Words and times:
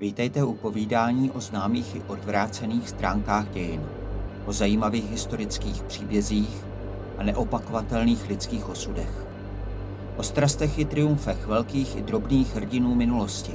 Vítejte 0.00 0.44
u 0.44 0.54
povídání 0.54 1.30
o 1.30 1.40
známých 1.40 1.96
i 1.96 2.02
odvrácených 2.02 2.88
stránkách 2.88 3.50
dějin, 3.50 3.82
o 4.46 4.52
zajímavých 4.52 5.10
historických 5.10 5.82
příbězích 5.82 6.64
a 7.18 7.22
neopakovatelných 7.22 8.28
lidských 8.28 8.68
osudech. 8.68 9.26
O 10.16 10.22
strastech 10.22 10.78
i 10.78 10.84
triumfech 10.84 11.46
velkých 11.46 11.96
i 11.96 12.02
drobných 12.02 12.54
hrdinů 12.54 12.94
minulosti. 12.94 13.52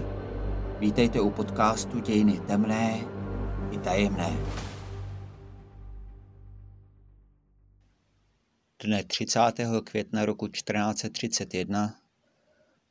Vítejte 0.79 1.21
u 1.21 1.29
podcastu 1.29 1.99
Dějiny 1.99 2.39
temné 2.39 2.99
i 3.71 3.77
tajemné. 3.77 4.37
Dne 8.83 9.03
30. 9.03 9.39
května 9.83 10.25
roku 10.25 10.47
1431 10.47 12.04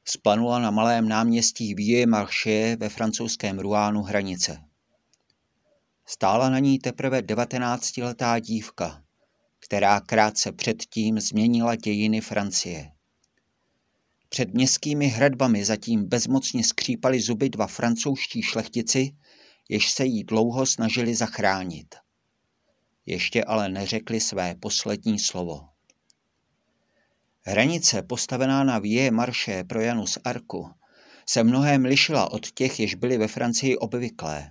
splanula 0.05 0.59
na 0.59 0.71
malém 0.71 1.09
náměstí 1.09 1.75
Vie 1.75 2.07
Marché 2.07 2.77
ve 2.77 2.89
francouzském 2.89 3.59
Ruánu 3.59 4.03
hranice. 4.03 4.59
Stála 6.07 6.49
na 6.49 6.59
ní 6.59 6.79
teprve 6.79 7.21
19-letá 7.21 8.39
dívka, 8.39 9.03
která 9.59 10.01
krátce 10.01 10.53
předtím 10.53 11.21
změnila 11.21 11.77
dějiny 11.77 12.21
Francie. 12.21 12.91
Před 14.29 14.55
městskými 14.55 15.07
hradbami 15.07 15.65
zatím 15.65 16.09
bezmocně 16.09 16.65
skřípali 16.65 17.21
zuby 17.21 17.49
dva 17.49 17.67
francouzští 17.67 18.43
šlechtici, 18.43 19.17
jež 19.69 19.91
se 19.91 20.05
jí 20.05 20.25
dlouho 20.25 20.67
snažili 20.67 21.15
zachránit. 21.15 21.95
Ještě 23.07 23.45
ale 23.45 23.69
neřekli 23.69 24.21
své 24.21 24.55
poslední 24.55 25.19
slovo. 25.19 25.74
Hranice 27.47 28.03
postavená 28.03 28.65
na 28.65 28.79
Vie 28.79 29.11
Marše 29.11 29.65
pro 29.65 29.81
Janus 29.81 30.19
Arku 30.25 30.71
se 31.27 31.45
mnohem 31.45 31.85
lišila 31.85 32.33
od 32.33 32.51
těch, 32.51 32.81
jež 32.81 32.95
byly 32.95 33.19
ve 33.19 33.29
Francii 33.29 33.77
obvyklé. 33.77 34.51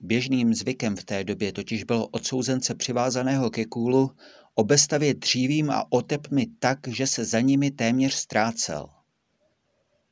Běžným 0.00 0.54
zvykem 0.54 0.96
v 0.96 1.04
té 1.04 1.24
době 1.24 1.52
totiž 1.52 1.84
bylo 1.84 2.06
odsouzence 2.06 2.74
přivázaného 2.74 3.50
ke 3.50 3.64
kůlu 3.64 4.10
obestavět 4.54 5.18
dřívím 5.18 5.70
a 5.70 5.86
otepmi 5.90 6.46
tak, 6.58 6.78
že 6.88 7.06
se 7.06 7.24
za 7.24 7.40
nimi 7.40 7.70
téměř 7.70 8.14
ztrácel. 8.14 8.88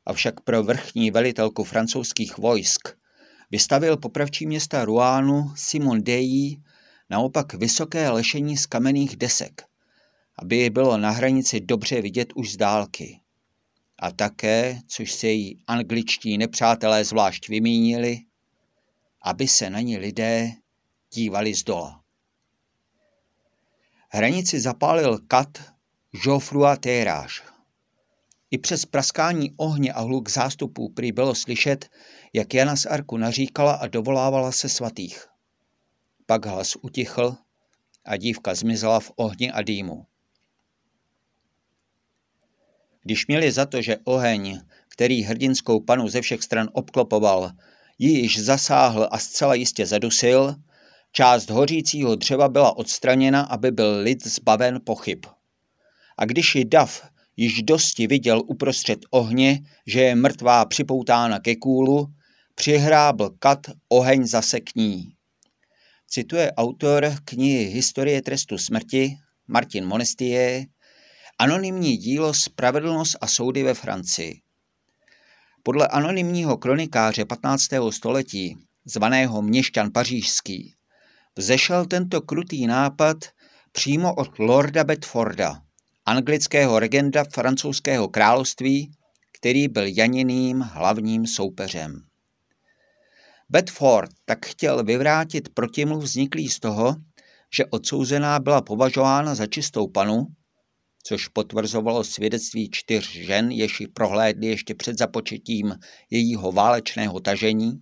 Avšak 0.06 0.40
pro 0.40 0.62
vrchní 0.62 1.10
velitelku 1.10 1.64
francouzských 1.64 2.38
vojsk 2.38 2.88
vystavil 3.50 3.96
popravčí 3.96 4.46
města 4.46 4.84
Ruánu 4.84 5.52
Simon 5.56 6.02
Deji 6.02 6.62
naopak 7.10 7.54
vysoké 7.54 8.10
lešení 8.10 8.56
z 8.56 8.66
kamenných 8.66 9.16
desek, 9.16 9.69
aby 10.40 10.56
ji 10.56 10.70
bylo 10.70 10.98
na 10.98 11.10
hranici 11.10 11.60
dobře 11.60 12.02
vidět 12.02 12.32
už 12.34 12.52
z 12.52 12.56
dálky. 12.56 13.20
A 13.98 14.10
také, 14.10 14.80
což 14.86 15.12
se 15.12 15.26
její 15.26 15.58
angličtí 15.66 16.38
nepřátelé 16.38 17.04
zvlášť 17.04 17.48
vymínili, 17.48 18.18
aby 19.22 19.48
se 19.48 19.70
na 19.70 19.80
ní 19.80 19.98
lidé 19.98 20.52
dívali 21.14 21.54
z 21.54 21.64
dola. 21.64 22.00
Hranici 24.08 24.60
zapálil 24.60 25.18
kat 25.18 25.48
Geoffroy 26.24 26.76
Téráž. 26.78 27.42
I 28.50 28.58
přes 28.58 28.84
praskání 28.84 29.54
ohně 29.56 29.92
a 29.92 30.00
hluk 30.00 30.28
zástupů 30.28 30.88
prý 30.88 31.12
bylo 31.12 31.34
slyšet, 31.34 31.88
jak 32.32 32.54
Jana 32.54 32.76
z 32.76 32.86
Arku 32.86 33.16
naříkala 33.16 33.72
a 33.72 33.86
dovolávala 33.86 34.52
se 34.52 34.68
svatých. 34.68 35.26
Pak 36.26 36.46
hlas 36.46 36.76
utichl 36.82 37.36
a 38.04 38.16
dívka 38.16 38.54
zmizela 38.54 39.00
v 39.00 39.12
ohni 39.16 39.50
a 39.52 39.62
dýmu. 39.62 40.06
Když 43.02 43.26
měli 43.26 43.52
za 43.52 43.66
to, 43.66 43.82
že 43.82 43.96
oheň, 44.04 44.60
který 44.88 45.22
hrdinskou 45.22 45.80
panu 45.80 46.08
ze 46.08 46.20
všech 46.20 46.42
stran 46.42 46.68
obklopoval, 46.72 47.50
ji 47.98 48.20
již 48.20 48.42
zasáhl 48.42 49.08
a 49.10 49.18
zcela 49.18 49.54
jistě 49.54 49.86
zadusil, 49.86 50.54
část 51.12 51.50
hořícího 51.50 52.14
dřeva 52.14 52.48
byla 52.48 52.76
odstraněna, 52.76 53.40
aby 53.40 53.70
byl 53.70 54.00
lid 54.02 54.26
zbaven 54.26 54.80
pochyb. 54.84 55.26
A 56.18 56.24
když 56.24 56.54
ji 56.54 56.64
Dav 56.64 57.10
již 57.36 57.62
dosti 57.62 58.06
viděl 58.06 58.42
uprostřed 58.46 58.98
ohně, 59.10 59.60
že 59.86 60.00
je 60.00 60.14
mrtvá 60.14 60.64
připoutána 60.64 61.38
ke 61.40 61.56
kůlu, 61.56 62.06
přihrábl 62.54 63.30
kat 63.38 63.58
oheň 63.88 64.26
zase 64.26 64.60
k 64.60 64.74
ní. 64.74 65.12
Cituje 66.08 66.52
autor 66.52 67.14
knihy 67.24 67.64
Historie 67.64 68.22
trestu 68.22 68.58
smrti 68.58 69.16
Martin 69.48 69.86
Monestie 69.86 70.66
Anonymní 71.40 71.96
dílo 71.96 72.34
Spravedlnost 72.34 73.16
a 73.20 73.26
soudy 73.26 73.62
ve 73.62 73.74
Francii. 73.74 74.40
Podle 75.62 75.88
anonymního 75.88 76.56
kronikáře 76.56 77.24
15. 77.24 77.66
století, 77.90 78.56
zvaného 78.84 79.42
Měšťan 79.42 79.90
pařížský, 79.92 80.74
vzešel 81.36 81.86
tento 81.86 82.20
krutý 82.20 82.66
nápad 82.66 83.16
přímo 83.72 84.14
od 84.14 84.38
Lorda 84.38 84.84
Bedforda, 84.84 85.62
anglického 86.06 86.78
regenda 86.78 87.24
francouzského 87.32 88.08
království, 88.08 88.92
který 89.32 89.68
byl 89.68 89.84
Janiným 89.86 90.60
hlavním 90.60 91.26
soupeřem. 91.26 92.02
Bedford 93.48 94.10
tak 94.24 94.46
chtěl 94.46 94.84
vyvrátit 94.84 95.48
protimluv 95.48 96.04
vzniklý 96.04 96.48
z 96.48 96.60
toho, 96.60 96.96
že 97.56 97.66
odsouzená 97.66 98.38
byla 98.38 98.62
považována 98.62 99.34
za 99.34 99.46
čistou 99.46 99.86
panu 99.86 100.26
což 101.02 101.28
potvrzovalo 101.28 102.04
svědectví 102.04 102.70
čtyř 102.70 103.10
žen, 103.10 103.50
jež 103.50 103.80
ji 103.80 103.88
ještě 104.40 104.74
před 104.74 104.98
započetím 104.98 105.74
jejího 106.10 106.52
válečného 106.52 107.20
tažení, 107.20 107.80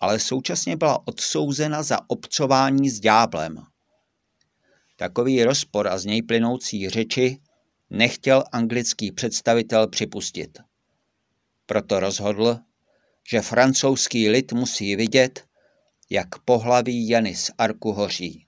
ale 0.00 0.18
současně 0.18 0.76
byla 0.76 1.08
odsouzena 1.08 1.82
za 1.82 1.98
obcování 2.08 2.90
s 2.90 3.00
dňáblem. 3.00 3.62
Takový 4.96 5.44
rozpor 5.44 5.88
a 5.88 5.98
z 5.98 6.04
něj 6.04 6.22
plynoucí 6.22 6.88
řeči 6.88 7.38
nechtěl 7.90 8.44
anglický 8.52 9.12
představitel 9.12 9.88
připustit. 9.88 10.58
Proto 11.66 12.00
rozhodl, 12.00 12.58
že 13.30 13.40
francouzský 13.40 14.28
lid 14.28 14.52
musí 14.52 14.96
vidět, 14.96 15.44
jak 16.10 16.38
pohlaví 16.38 17.08
Jany 17.08 17.34
z 17.34 17.50
Arku 17.58 17.92
hoří. 17.92 18.46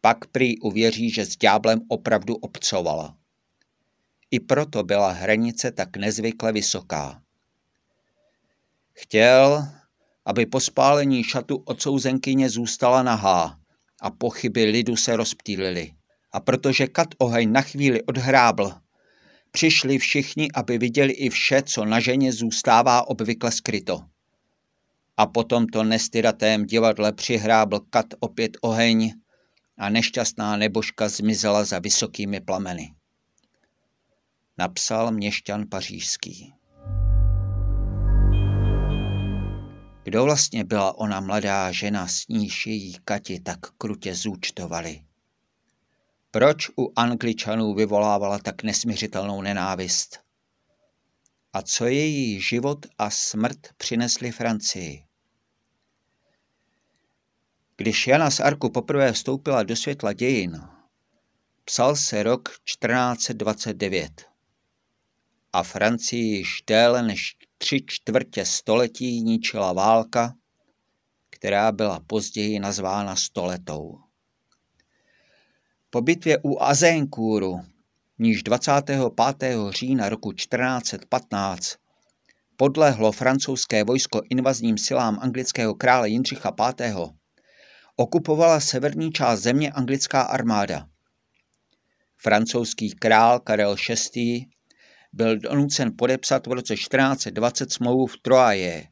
Pak 0.00 0.26
prý 0.26 0.58
uvěří, 0.58 1.10
že 1.10 1.24
s 1.24 1.36
ďáblem 1.36 1.80
opravdu 1.88 2.36
obcovala. 2.36 3.16
I 4.30 4.40
proto 4.40 4.82
byla 4.82 5.10
hranice 5.12 5.72
tak 5.72 5.96
nezvykle 5.96 6.52
vysoká. 6.52 7.22
Chtěl, 8.92 9.68
aby 10.24 10.46
po 10.46 10.60
spálení 10.60 11.24
šatu 11.24 11.62
odsouzenkyně 11.64 12.50
zůstala 12.50 13.02
nahá 13.02 13.58
a 14.00 14.10
pochyby 14.10 14.64
lidu 14.64 14.96
se 14.96 15.16
rozptýlily. 15.16 15.92
A 16.32 16.40
protože 16.40 16.86
kat 16.86 17.08
oheň 17.18 17.52
na 17.52 17.60
chvíli 17.60 18.02
odhrábl, 18.02 18.72
přišli 19.50 19.98
všichni, 19.98 20.48
aby 20.54 20.78
viděli 20.78 21.12
i 21.12 21.30
vše, 21.30 21.62
co 21.62 21.84
na 21.84 22.00
ženě 22.00 22.32
zůstává 22.32 23.08
obvykle 23.08 23.52
skryto. 23.52 24.00
A 25.16 25.26
potom 25.26 25.66
to 25.66 25.84
nestydatém 25.84 26.66
divadle 26.66 27.12
přihrábl 27.12 27.80
kat 27.90 28.06
opět 28.20 28.56
oheň 28.60 29.12
a 29.80 29.88
nešťastná 29.88 30.56
nebožka 30.56 31.08
zmizela 31.08 31.64
za 31.64 31.78
vysokými 31.78 32.40
plameny. 32.40 32.94
Napsal 34.58 35.12
měšťan 35.12 35.66
pařížský. 35.68 36.52
Kdo 40.02 40.24
vlastně 40.24 40.64
byla 40.64 40.98
ona 40.98 41.20
mladá 41.20 41.72
žena, 41.72 42.08
s 42.08 42.28
níž 42.28 42.66
její 42.66 42.96
Kati 43.04 43.40
tak 43.40 43.58
krutě 43.78 44.14
zúčtovali? 44.14 45.04
Proč 46.30 46.68
u 46.78 46.92
Angličanů 46.96 47.74
vyvolávala 47.74 48.38
tak 48.38 48.62
nesměřitelnou 48.62 49.42
nenávist? 49.42 50.20
A 51.52 51.62
co 51.62 51.86
její 51.86 52.40
život 52.40 52.86
a 52.98 53.10
smrt 53.10 53.58
přinesly 53.76 54.32
Francii? 54.32 55.09
Když 57.80 58.06
Jana 58.06 58.30
z 58.30 58.40
Arku 58.40 58.70
poprvé 58.70 59.12
vstoupila 59.12 59.62
do 59.62 59.76
světla 59.76 60.12
dějin, 60.12 60.60
psal 61.64 61.96
se 61.96 62.22
rok 62.22 62.48
1429 62.48 64.26
a 65.52 65.62
Francii 65.62 66.36
již 66.36 66.62
déle 66.66 67.02
než 67.02 67.36
tři 67.58 67.80
čtvrtě 67.86 68.44
století 68.44 69.22
ničila 69.22 69.72
válka, 69.72 70.34
která 71.30 71.72
byla 71.72 72.00
později 72.06 72.58
nazvána 72.58 73.16
stoletou. 73.16 73.98
Po 75.90 76.00
bitvě 76.00 76.38
u 76.42 76.62
Azincourtu, 76.62 77.60
níž 78.18 78.42
25. 78.42 79.00
října 79.70 80.08
roku 80.08 80.32
1415 80.32 81.76
podlehlo 82.56 83.12
francouzské 83.12 83.84
vojsko 83.84 84.20
invazním 84.30 84.78
silám 84.78 85.18
anglického 85.22 85.74
krále 85.74 86.08
Jindřicha 86.08 86.50
V 86.50 87.19
okupovala 88.00 88.60
severní 88.60 89.12
část 89.12 89.40
země 89.40 89.72
anglická 89.72 90.22
armáda. 90.22 90.88
Francouzský 92.16 92.90
král 92.90 93.40
Karel 93.40 93.76
VI. 94.14 94.46
byl 95.12 95.38
donucen 95.38 95.92
podepsat 95.98 96.46
v 96.46 96.52
roce 96.52 96.74
1420 96.74 97.72
smlouvu 97.72 98.06
v 98.06 98.16
Troaje, 98.16 98.86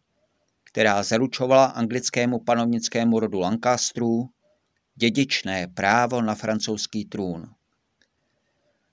která 0.64 1.02
zaručovala 1.02 1.64
anglickému 1.64 2.38
panovnickému 2.38 3.20
rodu 3.20 3.38
Lancasterů 3.40 4.28
dědičné 4.94 5.66
právo 5.66 6.22
na 6.22 6.34
francouzský 6.34 7.04
trůn. 7.04 7.46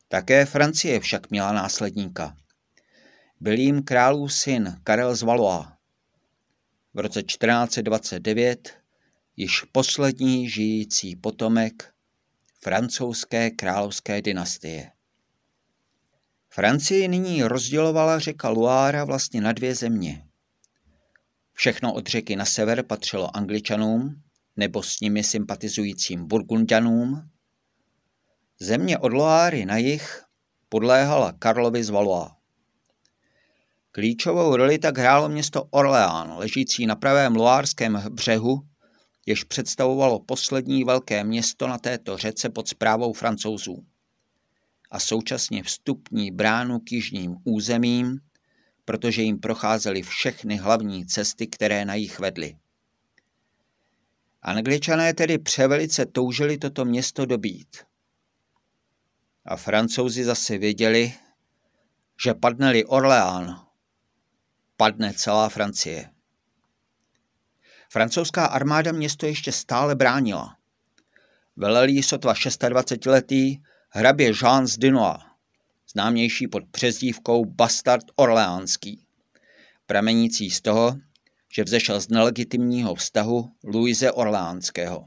Také 0.08 0.46
Francie 0.46 1.00
však 1.00 1.32
měla 1.32 1.52
následníka. 1.52 2.36
Byl 3.40 3.60
jim 3.60 3.84
králův 3.84 4.34
syn 4.34 4.80
Karel 4.84 5.16
z 5.16 5.22
Valois. 5.22 5.68
V 6.94 7.00
roce 7.00 7.24
1429 7.24 8.85
již 9.38 9.62
poslední 9.72 10.50
žijící 10.50 11.16
potomek 11.16 11.94
francouzské 12.62 13.50
královské 13.50 14.22
dynastie. 14.22 14.92
Francii 16.50 17.08
nyní 17.08 17.44
rozdělovala 17.44 18.20
řeka 18.20 18.50
Loire 18.50 19.04
vlastně 19.04 19.42
na 19.42 19.52
dvě 19.52 19.76
země. 19.76 20.28
Všechno 21.54 21.94
od 21.94 22.08
řeky 22.08 22.36
na 22.36 22.46
sever 22.46 22.84
patřilo 22.84 23.38
Angličanům 23.38 24.22
nebo 24.58 24.84
s 24.84 25.00
nimi 25.00 25.24
sympatizujícím 25.24 26.28
Burgundianům. 26.28 27.30
Země 28.60 28.98
od 28.98 29.14
Loáry 29.14 29.66
na 29.66 29.78
jih 29.78 30.24
podléhala 30.70 31.32
Karlovi 31.32 31.84
z 31.84 31.90
Valois. 31.90 32.32
Klíčovou 33.92 34.56
roli 34.56 34.78
tak 34.78 34.98
hrálo 34.98 35.30
město 35.30 35.64
Orleán, 35.64 36.34
ležící 36.38 36.86
na 36.86 36.96
pravém 36.96 37.36
loárském 37.36 38.04
břehu, 38.10 38.62
jež 39.26 39.44
představovalo 39.44 40.20
poslední 40.20 40.84
velké 40.84 41.24
město 41.24 41.68
na 41.68 41.78
této 41.78 42.18
řece 42.18 42.50
pod 42.50 42.68
zprávou 42.68 43.14
francouzů 43.14 43.86
a 44.92 45.00
současně 45.00 45.64
vstupní 45.64 46.32
bránu 46.32 46.80
k 46.80 46.92
jižním 46.92 47.36
územím, 47.44 48.20
protože 48.86 49.22
jim 49.22 49.40
procházely 49.40 50.02
všechny 50.02 50.58
hlavní 50.58 51.06
cesty, 51.06 51.48
které 51.48 51.86
na 51.86 51.96
jich 51.96 52.20
vedly. 52.20 52.58
Angličané 54.42 55.14
tedy 55.14 55.38
převelice 55.38 56.06
toužili 56.06 56.58
toto 56.58 56.86
město 56.86 57.26
dobít. 57.26 57.78
A 59.46 59.56
francouzi 59.56 60.24
zase 60.24 60.58
věděli, 60.58 61.14
že 62.24 62.34
padne-li 62.34 62.86
Orleán, 62.86 63.66
padne 64.78 65.14
celá 65.14 65.50
Francie. 65.50 66.15
Francouzská 67.96 68.46
armáda 68.46 68.92
město 68.92 69.26
ještě 69.26 69.52
stále 69.52 69.96
bránila. 69.96 70.58
Velel 71.56 71.88
jí 71.88 72.04
sotva 72.04 72.34
26-letý 72.34 73.58
hrabě 73.90 74.32
Jean 74.42 74.68
z 74.68 74.78
Dinois, 74.78 75.24
známější 75.94 76.48
pod 76.48 76.64
přezdívkou 76.72 77.46
Bastard 77.46 78.06
Orleánský, 78.16 79.06
pramenící 79.86 80.52
z 80.52 80.62
toho, 80.62 80.98
že 81.54 81.64
vzešel 81.64 82.00
z 82.00 82.10
nelegitimního 82.10 82.96
vztahu 82.96 83.52
Louise 83.64 84.12
Orleánského. 84.12 85.06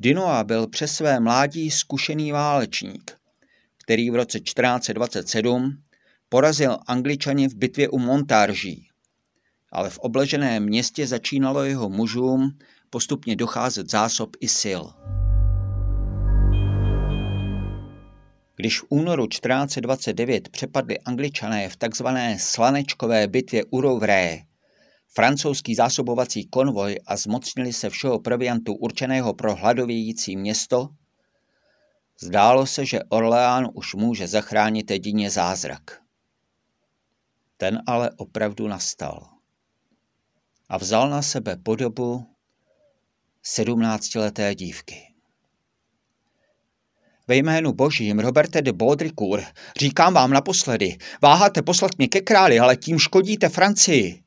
Dinois 0.00 0.44
byl 0.44 0.66
přes 0.66 0.94
své 0.94 1.20
mládí 1.20 1.70
zkušený 1.70 2.32
válečník, 2.32 3.18
který 3.82 4.10
v 4.10 4.14
roce 4.14 4.40
1427 4.40 5.82
porazil 6.28 6.78
Angličany 6.86 7.48
v 7.48 7.54
bitvě 7.54 7.88
u 7.88 7.98
Montarží, 7.98 8.88
ale 9.74 9.90
v 9.90 9.98
obleženém 9.98 10.64
městě 10.64 11.06
začínalo 11.06 11.64
jeho 11.64 11.88
mužům 11.88 12.58
postupně 12.90 13.36
docházet 13.36 13.90
zásob 13.90 14.36
i 14.40 14.48
sil. 14.60 14.82
Když 18.56 18.80
v 18.80 18.84
únoru 18.88 19.26
1429 19.26 20.48
přepadli 20.48 20.98
angličané 20.98 21.68
v 21.68 21.76
tzv. 21.76 22.06
slanečkové 22.38 23.26
bitvě 23.26 23.64
u 23.70 23.80
Rouvray, 23.80 24.44
francouzský 25.14 25.74
zásobovací 25.74 26.46
konvoj 26.46 26.98
a 27.06 27.16
zmocnili 27.16 27.72
se 27.72 27.90
všeho 27.90 28.20
proviantu 28.20 28.74
určeného 28.74 29.34
pro 29.34 29.54
hladovějící 29.54 30.36
město, 30.36 30.88
zdálo 32.20 32.66
se, 32.66 32.86
že 32.86 33.02
Orleán 33.08 33.68
už 33.74 33.94
může 33.94 34.28
zachránit 34.28 34.90
jedině 34.90 35.30
zázrak. 35.30 35.82
Ten 37.56 37.82
ale 37.86 38.10
opravdu 38.16 38.68
nastal. 38.68 39.33
A 40.68 40.78
vzal 40.78 41.10
na 41.10 41.22
sebe 41.22 41.56
podobu 41.56 42.26
sedmnáctileté 43.42 44.54
dívky. 44.54 45.14
Ve 47.28 47.36
jménu 47.36 47.72
božím, 47.72 48.18
Roberte 48.18 48.62
de 48.62 48.72
Baudricourt, 48.72 49.44
říkám 49.80 50.14
vám 50.14 50.30
naposledy, 50.30 50.96
váháte 51.22 51.62
poslat 51.62 51.90
mě 51.98 52.08
ke 52.08 52.20
králi, 52.20 52.58
ale 52.60 52.76
tím 52.76 52.98
škodíte 52.98 53.48
Francii. 53.48 54.22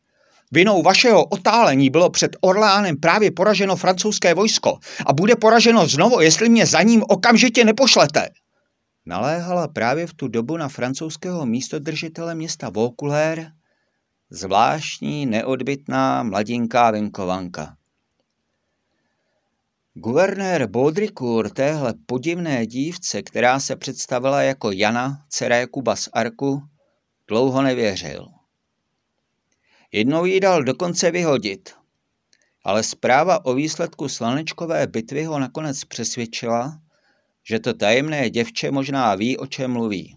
Vinou 0.51 0.81
vašeho 0.81 1.25
otálení 1.25 1.89
bylo 1.89 2.09
před 2.09 2.35
Orleánem 2.41 2.97
právě 2.97 3.31
poraženo 3.31 3.75
francouzské 3.75 4.33
vojsko 4.33 4.79
a 5.05 5.13
bude 5.13 5.35
poraženo 5.35 5.87
znovu, 5.87 6.21
jestli 6.21 6.49
mě 6.49 6.65
za 6.65 6.81
ním 6.81 7.03
okamžitě 7.07 7.65
nepošlete. 7.65 8.29
Naléhala 9.05 9.67
právě 9.67 10.07
v 10.07 10.13
tu 10.13 10.27
dobu 10.27 10.57
na 10.57 10.69
francouzského 10.69 11.45
místodržitele 11.45 12.35
města 12.35 12.69
Vaucouleur 12.69 13.45
zvláštní 14.29 15.25
neodbitná 15.25 16.23
mladinká 16.23 16.91
venkovanka. 16.91 17.77
Guvernér 19.93 20.67
Baudricourt 20.67 21.53
téhle 21.53 21.93
podivné 22.05 22.65
dívce, 22.65 23.21
která 23.21 23.59
se 23.59 23.75
představila 23.75 24.41
jako 24.41 24.71
Jana, 24.71 25.25
dcera 25.29 25.55
Jakuba 25.55 25.95
z 25.95 26.09
Arku, 26.13 26.61
dlouho 27.27 27.61
nevěřil. 27.61 28.27
Jednou 29.91 30.25
jí 30.25 30.39
dal 30.39 30.63
dokonce 30.63 31.11
vyhodit, 31.11 31.73
ale 32.63 32.83
zpráva 32.83 33.45
o 33.45 33.53
výsledku 33.53 34.09
slanečkové 34.09 34.87
bitvy 34.87 35.23
ho 35.23 35.39
nakonec 35.39 35.83
přesvědčila, 35.83 36.79
že 37.43 37.59
to 37.59 37.73
tajemné 37.73 38.29
děvče 38.29 38.71
možná 38.71 39.15
ví, 39.15 39.37
o 39.37 39.47
čem 39.47 39.71
mluví. 39.71 40.16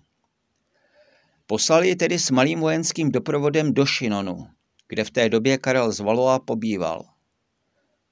Poslali 1.51 1.89
ji 1.89 1.97
tedy 1.97 2.19
s 2.19 2.31
malým 2.31 2.61
vojenským 2.61 3.11
doprovodem 3.11 3.75
do 3.75 3.87
Šinonu, 3.87 4.47
kde 4.89 5.05
v 5.05 5.11
té 5.11 5.29
době 5.29 5.59
Karel 5.59 5.93
z 5.93 6.01
Valois 6.01 6.41
pobýval. 6.45 7.05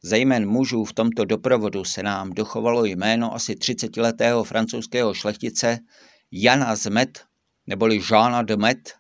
Zejmen 0.02 0.48
mužů 0.48 0.84
v 0.84 0.92
tomto 0.92 1.24
doprovodu 1.24 1.84
se 1.84 2.02
nám 2.02 2.30
dochovalo 2.30 2.84
jméno 2.84 3.34
asi 3.34 3.54
30-letého 3.54 4.44
francouzského 4.44 5.14
šlechtice 5.14 5.78
Jana 6.32 6.76
z 6.76 6.90
Met, 6.90 7.24
neboli 7.66 8.00
Jeana 8.10 8.42
de 8.42 8.56
Met, 8.56 8.94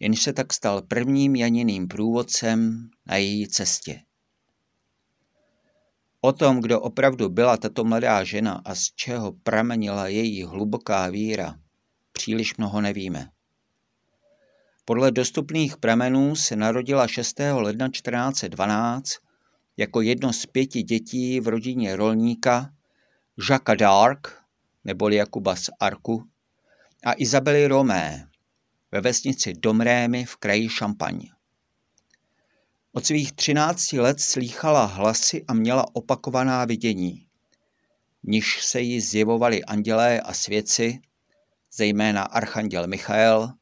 jenž 0.00 0.22
se 0.22 0.32
tak 0.32 0.52
stal 0.52 0.82
prvním 0.82 1.36
Janiným 1.36 1.88
průvodcem 1.88 2.88
na 3.06 3.16
její 3.16 3.48
cestě. 3.48 4.00
O 6.20 6.32
tom, 6.32 6.60
kdo 6.60 6.80
opravdu 6.80 7.28
byla 7.28 7.56
tato 7.56 7.84
mladá 7.84 8.24
žena 8.24 8.62
a 8.64 8.74
z 8.74 8.82
čeho 8.94 9.32
pramenila 9.32 10.08
její 10.08 10.42
hluboká 10.42 11.08
víra, 11.08 11.54
příliš 12.12 12.56
mnoho 12.56 12.80
nevíme. 12.80 13.30
Podle 14.88 15.10
dostupných 15.10 15.76
pramenů 15.76 16.36
se 16.36 16.56
narodila 16.56 17.08
6. 17.08 17.40
ledna 17.52 17.88
1412 17.88 19.12
jako 19.76 20.00
jedno 20.00 20.32
z 20.32 20.46
pěti 20.46 20.82
dětí 20.82 21.40
v 21.40 21.48
rodině 21.48 21.96
rolníka 21.96 22.70
Jacques 23.50 23.78
d'Arc, 23.78 24.20
neboli 24.84 25.16
Jakuba 25.16 25.56
z 25.56 25.70
Arku, 25.80 26.28
a 27.04 27.12
Izabely 27.16 27.66
Romé 27.66 28.28
ve 28.92 29.00
vesnici 29.00 29.52
Domrémy 29.54 30.24
v 30.24 30.36
kraji 30.36 30.68
Šampaň. 30.68 31.20
Od 32.92 33.06
svých 33.06 33.32
třinácti 33.32 34.00
let 34.00 34.20
slýchala 34.20 34.84
hlasy 34.84 35.44
a 35.48 35.54
měla 35.54 35.86
opakovaná 35.92 36.64
vidění. 36.64 37.26
Niž 38.22 38.62
se 38.62 38.80
jí 38.80 39.00
zjevovali 39.00 39.64
andělé 39.64 40.20
a 40.20 40.32
svěci, 40.32 41.00
zejména 41.72 42.22
archanděl 42.22 42.86
Michael, 42.86 43.52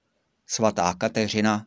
svatá 0.47 0.95
Kateřina 0.95 1.67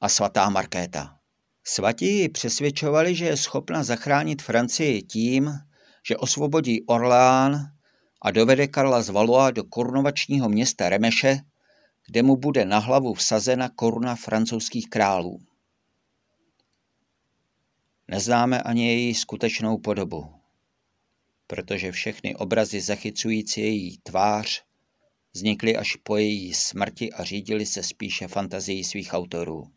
a 0.00 0.08
svatá 0.08 0.50
Markéta. 0.50 1.18
Svatí 1.64 2.18
ji 2.18 2.28
přesvědčovali, 2.28 3.14
že 3.14 3.24
je 3.24 3.36
schopna 3.36 3.82
zachránit 3.84 4.42
Francii 4.42 5.02
tím, 5.02 5.50
že 6.06 6.16
osvobodí 6.16 6.86
Orleán 6.86 7.74
a 8.22 8.30
dovede 8.30 8.68
Karla 8.68 9.02
z 9.02 9.08
Valois 9.08 9.54
do 9.54 9.64
korunovačního 9.64 10.48
města 10.48 10.88
Remeše, 10.88 11.40
kde 12.06 12.22
mu 12.22 12.36
bude 12.36 12.64
na 12.64 12.78
hlavu 12.78 13.14
vsazena 13.14 13.68
koruna 13.68 14.16
francouzských 14.16 14.90
králů. 14.90 15.38
Neznáme 18.08 18.62
ani 18.62 18.86
její 18.86 19.14
skutečnou 19.14 19.78
podobu, 19.78 20.34
protože 21.46 21.92
všechny 21.92 22.36
obrazy 22.36 22.80
zachycující 22.80 23.60
její 23.60 23.98
tvář 23.98 24.64
vznikly 25.34 25.76
až 25.76 25.96
po 25.96 26.16
její 26.16 26.54
smrti 26.54 27.12
a 27.12 27.24
řídili 27.24 27.66
se 27.66 27.82
spíše 27.82 28.28
fantazií 28.28 28.84
svých 28.84 29.14
autorů. 29.14 29.70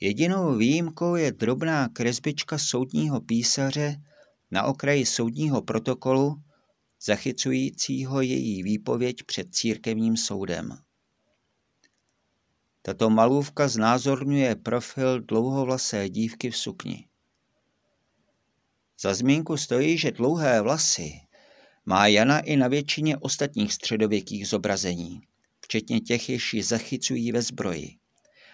Jedinou 0.00 0.56
výjimkou 0.56 1.14
je 1.14 1.32
drobná 1.32 1.88
kresbička 1.88 2.58
soudního 2.58 3.20
písaře 3.20 4.02
na 4.50 4.62
okraji 4.62 5.06
soudního 5.06 5.62
protokolu, 5.62 6.42
zachycujícího 7.02 8.20
její 8.20 8.62
výpověď 8.62 9.16
před 9.22 9.54
církevním 9.54 10.16
soudem. 10.16 10.78
Tato 12.82 13.10
malůvka 13.10 13.68
znázorňuje 13.68 14.56
profil 14.56 15.20
dlouhovlasé 15.20 16.08
dívky 16.08 16.50
v 16.50 16.56
sukni. 16.56 17.06
Za 19.00 19.14
zmínku 19.14 19.56
stojí, 19.56 19.98
že 19.98 20.10
dlouhé 20.10 20.60
vlasy 20.60 21.20
má 21.86 22.06
Jana 22.06 22.40
i 22.40 22.56
na 22.56 22.68
většině 22.68 23.16
ostatních 23.16 23.72
středověkých 23.72 24.48
zobrazení, 24.48 25.20
včetně 25.60 26.00
těch, 26.00 26.28
jež 26.28 26.54
ji 26.54 26.62
zachycují 26.62 27.32
ve 27.32 27.42
zbroji. 27.42 27.96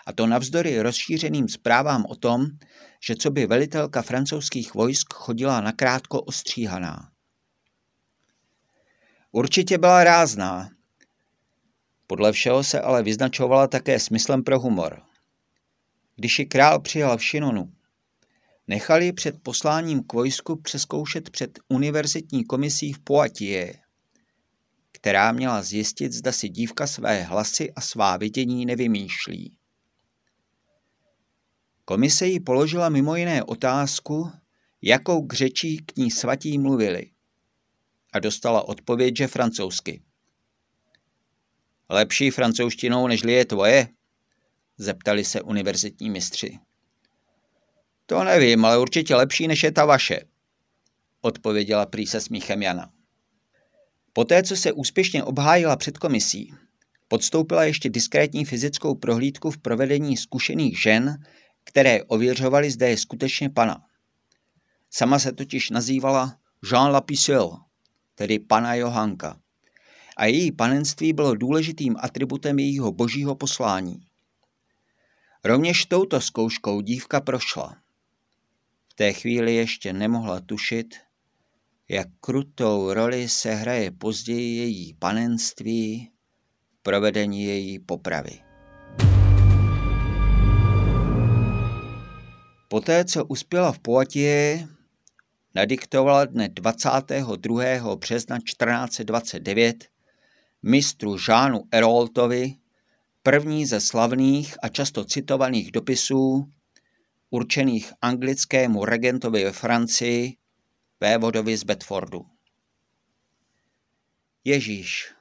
A 0.06 0.12
to 0.12 0.26
navzdory 0.26 0.80
rozšířeným 0.80 1.48
zprávám 1.48 2.04
o 2.08 2.16
tom, 2.16 2.46
že 3.06 3.16
co 3.16 3.30
by 3.30 3.46
velitelka 3.46 4.02
francouzských 4.02 4.74
vojsk 4.74 5.12
chodila 5.12 5.60
nakrátko 5.60 6.20
ostříhaná. 6.20 7.10
Určitě 9.32 9.78
byla 9.78 10.04
rázná. 10.04 10.70
Podle 12.06 12.32
všeho 12.32 12.64
se 12.64 12.80
ale 12.80 13.02
vyznačovala 13.02 13.66
také 13.66 14.00
smyslem 14.00 14.42
pro 14.42 14.60
humor. 14.60 15.02
Když 16.16 16.38
ji 16.38 16.46
král 16.46 16.80
přijal 16.80 17.18
v 17.18 17.24
Šinonu, 17.24 17.72
nechal 18.66 19.02
ji 19.02 19.12
před 19.12 19.42
posláním 19.42 20.02
k 20.02 20.12
vojsku 20.12 20.56
přeskoušet 20.56 21.30
před 21.30 21.58
univerzitní 21.68 22.44
komisí 22.44 22.92
v 22.92 22.98
Poitiers, 22.98 23.76
která 24.92 25.32
měla 25.32 25.62
zjistit, 25.62 26.12
zda 26.12 26.32
si 26.32 26.48
dívka 26.48 26.86
své 26.86 27.22
hlasy 27.22 27.72
a 27.72 27.80
svá 27.80 28.16
vidění 28.16 28.66
nevymýšlí. 28.66 29.56
Komise 31.84 32.26
jí 32.26 32.40
položila 32.40 32.88
mimo 32.88 33.16
jiné 33.16 33.44
otázku, 33.44 34.30
jakou 34.82 35.26
k 35.26 35.32
řečí 35.32 35.76
k 35.76 35.96
ní 35.96 36.10
svatí 36.10 36.58
mluvili. 36.58 37.10
A 38.12 38.18
dostala 38.18 38.68
odpověď, 38.68 39.16
že 39.16 39.26
francouzsky. 39.26 40.02
Lepší 41.88 42.30
francouzštinou, 42.30 43.06
nežli 43.06 43.32
je 43.32 43.44
tvoje? 43.44 43.88
Zeptali 44.78 45.24
se 45.24 45.42
univerzitní 45.42 46.10
mistři. 46.10 46.58
To 48.06 48.24
nevím, 48.24 48.64
ale 48.64 48.78
určitě 48.78 49.14
lepší, 49.14 49.48
než 49.48 49.62
je 49.62 49.72
ta 49.72 49.84
vaše, 49.84 50.20
odpověděla 51.20 51.86
prý 51.86 52.06
se 52.06 52.20
smíchem 52.20 52.62
Jana. 52.62 52.90
Poté, 54.12 54.42
co 54.42 54.56
se 54.56 54.72
úspěšně 54.72 55.24
obhájila 55.24 55.76
před 55.76 55.98
komisí, 55.98 56.54
podstoupila 57.08 57.64
ještě 57.64 57.90
diskrétní 57.90 58.44
fyzickou 58.44 58.94
prohlídku 58.94 59.50
v 59.50 59.58
provedení 59.58 60.16
zkušených 60.16 60.82
žen, 60.82 61.24
které 61.64 62.02
ověřovaly, 62.02 62.70
zda 62.70 62.88
je 62.88 62.96
skutečně 62.96 63.50
pana. 63.50 63.84
Sama 64.90 65.18
se 65.18 65.32
totiž 65.32 65.70
nazývala 65.70 66.38
Jean 66.72 66.90
Lapissel, 66.90 67.58
tedy 68.14 68.38
pana 68.38 68.74
Johanka. 68.74 69.40
A 70.16 70.26
její 70.26 70.52
panenství 70.52 71.12
bylo 71.12 71.34
důležitým 71.34 71.96
atributem 71.98 72.58
jejího 72.58 72.92
božího 72.92 73.34
poslání. 73.34 74.00
Rovněž 75.44 75.86
touto 75.86 76.20
zkouškou 76.20 76.80
dívka 76.80 77.20
prošla. 77.20 77.76
Té 78.98 79.12
chvíli 79.12 79.54
ještě 79.54 79.92
nemohla 79.92 80.40
tušit, 80.40 80.94
jak 81.88 82.08
krutou 82.20 82.92
roli 82.92 83.28
se 83.28 83.54
hraje 83.54 83.90
později 83.90 84.56
její 84.56 84.94
panenství 84.94 86.10
v 86.78 86.82
provedení 86.82 87.44
její 87.44 87.78
popravy. 87.78 88.40
Poté, 92.68 93.04
co 93.04 93.24
uspěla 93.24 93.72
v 93.72 93.78
Poitě, 93.78 94.68
nadiktovala 95.54 96.24
dne 96.24 96.48
22. 96.48 97.96
března 97.96 98.38
1429 98.38 99.84
mistru 100.62 101.18
Žánu 101.18 101.62
Eroltovi 101.72 102.54
první 103.22 103.66
ze 103.66 103.80
slavných 103.80 104.56
a 104.62 104.68
často 104.68 105.04
citovaných 105.04 105.72
dopisů 105.72 106.48
určených 107.36 107.92
anglickému 108.00 108.84
regentovi 108.84 109.44
ve 109.44 109.52
Francii, 109.52 110.36
vévodovi 111.00 111.56
z 111.56 111.64
Bedfordu. 111.64 112.24
Ježíš, 114.44 115.12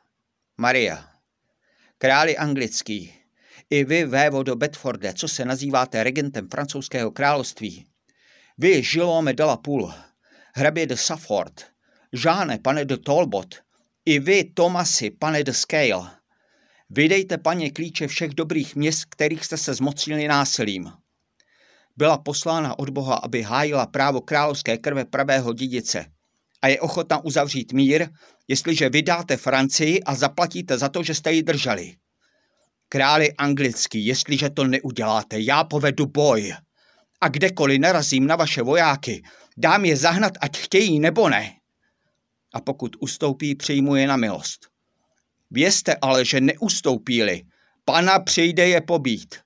Maria, 0.57 1.11
králi 1.97 2.37
anglický, 2.37 3.11
i 3.69 3.83
vy, 3.83 4.05
vévodo 4.05 4.55
Bedforde, 4.55 5.13
co 5.13 5.27
se 5.27 5.45
nazýváte 5.45 6.03
regentem 6.03 6.47
francouzského 6.47 7.11
království, 7.11 7.85
vy, 8.57 8.83
Žilome 8.83 9.33
de 9.33 9.43
la 9.43 9.57
Poule, 9.57 9.95
hrabě 10.55 10.85
de 10.87 10.97
Safford, 10.97 11.65
Žáne, 12.13 12.59
pane 12.59 12.85
de 12.85 12.97
Talbot, 12.97 13.55
i 14.05 14.19
vy, 14.19 14.43
Tomasi, 14.43 15.11
pane 15.11 15.43
de 15.43 15.53
Scale, 15.53 16.11
vydejte 16.89 17.37
paně 17.37 17.71
klíče 17.71 18.07
všech 18.07 18.33
dobrých 18.33 18.75
měst, 18.75 19.05
kterých 19.05 19.45
jste 19.45 19.57
se 19.57 19.73
zmocnili 19.73 20.27
násilím. 20.27 20.91
Byla 21.97 22.17
poslána 22.17 22.79
od 22.79 22.89
Boha, 22.89 23.15
aby 23.15 23.41
hájila 23.41 23.85
právo 23.85 24.21
královské 24.21 24.77
krve 24.77 25.05
pravého 25.05 25.53
dědice 25.53 26.05
a 26.61 26.67
je 26.67 26.81
ochotna 26.81 27.25
uzavřít 27.25 27.73
mír, 27.73 28.07
jestliže 28.47 28.89
vydáte 28.89 29.37
Francii 29.37 30.03
a 30.03 30.15
zaplatíte 30.15 30.77
za 30.77 30.89
to, 30.89 31.03
že 31.03 31.13
jste 31.13 31.31
ji 31.31 31.43
drželi. 31.43 31.95
Králi 32.89 33.33
anglický, 33.33 34.05
jestliže 34.05 34.49
to 34.49 34.63
neuděláte, 34.63 35.39
já 35.39 35.63
povedu 35.63 36.05
boj. 36.05 36.53
A 37.21 37.27
kdekoliv 37.27 37.79
narazím 37.79 38.27
na 38.27 38.35
vaše 38.35 38.61
vojáky, 38.61 39.23
dám 39.57 39.85
je 39.85 39.97
zahnat, 39.97 40.33
ať 40.41 40.57
chtějí 40.57 40.99
nebo 40.99 41.29
ne. 41.29 41.51
A 42.53 42.61
pokud 42.61 42.95
ustoupí, 42.99 43.55
přijmu 43.55 43.95
je 43.95 44.07
na 44.07 44.17
milost. 44.17 44.67
Vězte 45.51 45.95
ale, 46.01 46.25
že 46.25 46.41
neustoupíli, 46.41 47.43
pana 47.85 48.19
přijde 48.19 48.67
je 48.67 48.81
pobít. 48.81 49.44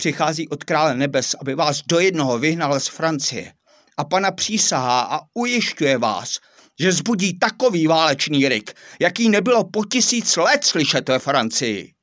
Přichází 0.00 0.48
od 0.48 0.64
krále 0.64 0.94
nebes, 0.94 1.34
aby 1.40 1.54
vás 1.54 1.82
do 1.82 1.98
jednoho 1.98 2.38
vyhnal 2.38 2.80
z 2.80 2.88
Francie. 2.88 3.52
A 3.96 4.04
pana 4.04 4.30
přísahá 4.30 5.00
a 5.00 5.20
ujišťuje 5.34 5.98
vás, 5.98 6.38
že 6.80 6.92
zbudí 6.92 7.38
takový 7.38 7.86
válečný 7.86 8.48
rik, 8.48 8.74
jaký 9.00 9.28
nebylo 9.28 9.64
po 9.64 9.84
tisíc 9.84 10.36
let 10.36 10.64
slyšet 10.64 11.08
ve 11.08 11.18
Francii. 11.18 11.94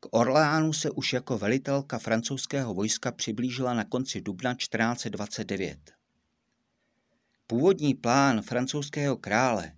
K 0.00 0.06
Orleánu 0.10 0.72
se 0.72 0.90
už 0.90 1.12
jako 1.12 1.38
velitelka 1.38 1.98
francouzského 1.98 2.74
vojska 2.74 3.12
přiblížila 3.12 3.74
na 3.74 3.84
konci 3.84 4.20
dubna 4.20 4.54
1429. 4.54 5.78
Původní 7.46 7.94
plán 7.94 8.42
francouzského 8.42 9.16
krále 9.16 9.72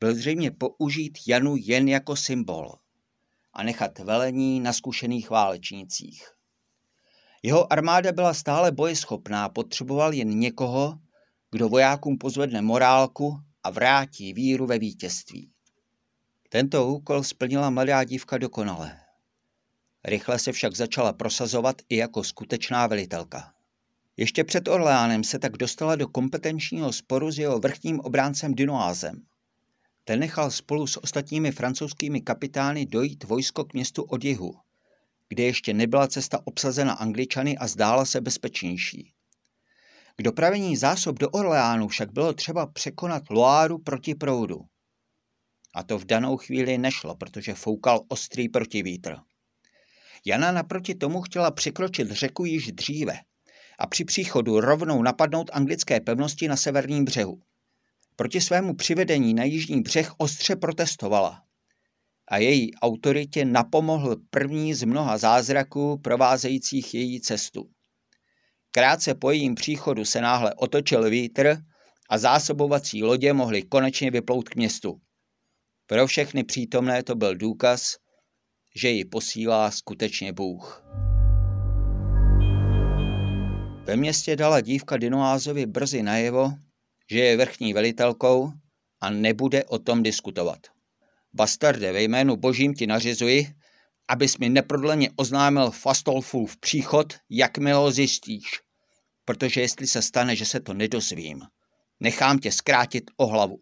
byl 0.00 0.14
zřejmě 0.14 0.50
použít 0.50 1.18
Janu 1.26 1.56
jen 1.58 1.88
jako 1.88 2.16
symbol 2.16 2.74
a 3.52 3.62
nechat 3.62 3.98
velení 3.98 4.60
na 4.60 4.72
zkušených 4.72 5.30
válečnících. 5.30 6.35
Jeho 7.46 7.72
armáda 7.72 8.12
byla 8.12 8.34
stále 8.34 8.72
bojeschopná, 8.72 9.48
potřeboval 9.48 10.14
jen 10.14 10.38
někoho, 10.38 10.98
kdo 11.50 11.68
vojákům 11.68 12.18
pozvedne 12.18 12.62
morálku 12.62 13.40
a 13.62 13.70
vrátí 13.70 14.32
víru 14.32 14.66
ve 14.66 14.78
vítězství. 14.78 15.50
Tento 16.48 16.86
úkol 16.88 17.22
splnila 17.22 17.70
mladá 17.70 18.04
dívka 18.04 18.38
dokonale. 18.38 18.96
Rychle 20.04 20.38
se 20.38 20.52
však 20.52 20.76
začala 20.76 21.12
prosazovat 21.12 21.82
i 21.88 21.96
jako 21.96 22.24
skutečná 22.24 22.86
velitelka. 22.86 23.52
Ještě 24.16 24.44
před 24.44 24.68
Orleánem 24.68 25.24
se 25.24 25.38
tak 25.38 25.56
dostala 25.56 25.96
do 25.96 26.08
kompetenčního 26.08 26.92
sporu 26.92 27.30
s 27.30 27.38
jeho 27.38 27.58
vrchním 27.58 28.00
obráncem 28.00 28.54
Dinoázem. 28.54 29.22
Ten 30.04 30.20
nechal 30.20 30.50
spolu 30.50 30.86
s 30.86 31.02
ostatními 31.02 31.52
francouzskými 31.52 32.20
kapitány 32.20 32.86
dojít 32.86 33.24
vojsko 33.24 33.64
k 33.64 33.74
městu 33.74 34.02
od 34.02 34.24
jihu, 34.24 34.54
kde 35.28 35.42
ještě 35.42 35.74
nebyla 35.74 36.08
cesta 36.08 36.40
obsazena 36.44 36.92
Angličany 36.92 37.58
a 37.58 37.66
zdála 37.66 38.04
se 38.04 38.20
bezpečnější. 38.20 39.12
K 40.16 40.22
dopravení 40.22 40.76
zásob 40.76 41.18
do 41.18 41.30
Orleánu 41.30 41.88
však 41.88 42.12
bylo 42.12 42.32
třeba 42.32 42.66
překonat 42.66 43.22
Loáru 43.30 43.78
proti 43.78 44.14
proudu. 44.14 44.60
A 45.74 45.82
to 45.82 45.98
v 45.98 46.04
danou 46.04 46.36
chvíli 46.36 46.78
nešlo, 46.78 47.16
protože 47.16 47.54
foukal 47.54 48.00
ostrý 48.08 48.48
protivítr. 48.48 49.16
Jana 50.26 50.52
naproti 50.52 50.94
tomu 50.94 51.22
chtěla 51.22 51.50
překročit 51.50 52.10
řeku 52.10 52.44
již 52.44 52.72
dříve 52.72 53.20
a 53.78 53.86
při 53.86 54.04
příchodu 54.04 54.60
rovnou 54.60 55.02
napadnout 55.02 55.50
anglické 55.52 56.00
pevnosti 56.00 56.48
na 56.48 56.56
severním 56.56 57.04
břehu. 57.04 57.42
Proti 58.16 58.40
svému 58.40 58.74
přivedení 58.74 59.34
na 59.34 59.44
jižní 59.44 59.82
břeh 59.82 60.12
ostře 60.18 60.56
protestovala 60.56 61.45
a 62.28 62.38
její 62.38 62.74
autoritě 62.74 63.44
napomohl 63.44 64.16
první 64.30 64.74
z 64.74 64.84
mnoha 64.84 65.18
zázraků 65.18 65.98
provázejících 65.98 66.94
její 66.94 67.20
cestu. 67.20 67.68
Krátce 68.70 69.14
po 69.14 69.30
jejím 69.30 69.54
příchodu 69.54 70.04
se 70.04 70.20
náhle 70.20 70.54
otočil 70.54 71.10
vítr 71.10 71.56
a 72.10 72.18
zásobovací 72.18 73.02
lodě 73.02 73.32
mohly 73.32 73.62
konečně 73.62 74.10
vyplout 74.10 74.48
k 74.48 74.56
městu. 74.56 75.00
Pro 75.86 76.06
všechny 76.06 76.44
přítomné 76.44 77.02
to 77.02 77.14
byl 77.14 77.34
důkaz, 77.34 77.96
že 78.76 78.88
ji 78.88 79.04
posílá 79.04 79.70
skutečně 79.70 80.32
Bůh. 80.32 80.84
Ve 83.84 83.96
městě 83.96 84.36
dala 84.36 84.60
dívka 84.60 84.96
Dinoázovi 84.96 85.66
brzy 85.66 86.02
najevo, 86.02 86.52
že 87.10 87.18
je 87.18 87.36
vrchní 87.36 87.72
velitelkou 87.72 88.52
a 89.00 89.10
nebude 89.10 89.64
o 89.64 89.78
tom 89.78 90.02
diskutovat. 90.02 90.75
Bastarde, 91.36 91.92
ve 91.92 92.02
jménu 92.02 92.36
božím 92.36 92.74
ti 92.74 92.86
nařizuji, 92.86 93.54
abys 94.08 94.38
mi 94.38 94.48
neprodleně 94.48 95.10
oznámil 95.16 95.70
Fastolfův 95.70 96.56
příchod, 96.56 97.14
jakmile 97.30 97.78
ho 97.78 97.90
zjistíš. 97.90 98.44
Protože 99.24 99.60
jestli 99.60 99.86
se 99.86 100.02
stane, 100.02 100.36
že 100.36 100.46
se 100.46 100.60
to 100.60 100.74
nedozvím, 100.74 101.42
nechám 102.00 102.38
tě 102.38 102.52
zkrátit 102.52 103.10
o 103.16 103.26
hlavu. 103.26 103.60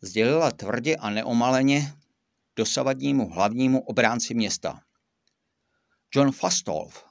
Sdělila 0.00 0.50
tvrdě 0.50 0.96
a 0.96 1.10
neomaleně 1.10 1.92
dosavadnímu 2.56 3.28
hlavnímu 3.28 3.80
obránci 3.80 4.34
města. 4.34 4.80
John 6.14 6.32
Fastolf 6.32 7.04